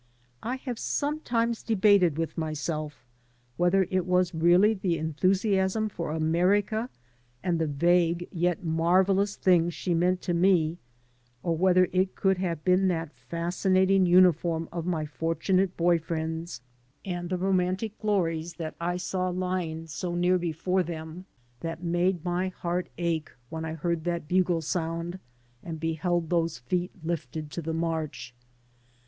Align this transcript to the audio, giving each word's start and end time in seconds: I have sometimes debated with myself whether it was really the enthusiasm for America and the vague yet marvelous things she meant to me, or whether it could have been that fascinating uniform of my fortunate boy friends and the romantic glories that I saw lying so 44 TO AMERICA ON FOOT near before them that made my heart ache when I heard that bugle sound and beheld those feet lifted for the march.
I 0.41 0.55
have 0.55 0.79
sometimes 0.79 1.61
debated 1.61 2.17
with 2.17 2.35
myself 2.35 3.05
whether 3.55 3.85
it 3.91 4.07
was 4.07 4.33
really 4.33 4.73
the 4.73 4.97
enthusiasm 4.97 5.89
for 5.89 6.09
America 6.11 6.89
and 7.43 7.59
the 7.59 7.67
vague 7.67 8.27
yet 8.31 8.63
marvelous 8.63 9.35
things 9.35 9.75
she 9.75 9.93
meant 9.93 10.19
to 10.23 10.33
me, 10.33 10.79
or 11.43 11.55
whether 11.55 11.87
it 11.93 12.15
could 12.15 12.39
have 12.39 12.63
been 12.65 12.87
that 12.87 13.13
fascinating 13.13 14.07
uniform 14.07 14.67
of 14.71 14.87
my 14.87 15.05
fortunate 15.05 15.77
boy 15.77 15.99
friends 15.99 16.61
and 17.05 17.29
the 17.29 17.37
romantic 17.37 17.95
glories 17.99 18.55
that 18.55 18.73
I 18.81 18.97
saw 18.97 19.29
lying 19.29 19.85
so 19.85 20.09
44 20.13 20.15
TO 20.15 20.15
AMERICA 20.15 20.15
ON 20.15 20.15
FOOT 20.15 20.21
near 20.21 20.37
before 20.39 20.81
them 20.83 21.25
that 21.59 21.83
made 21.83 22.25
my 22.25 22.47
heart 22.47 22.89
ache 22.97 23.29
when 23.49 23.65
I 23.65 23.75
heard 23.75 24.05
that 24.05 24.27
bugle 24.27 24.61
sound 24.63 25.19
and 25.61 25.79
beheld 25.79 26.31
those 26.31 26.57
feet 26.57 26.89
lifted 27.03 27.53
for 27.53 27.61
the 27.61 27.71
march. 27.71 28.33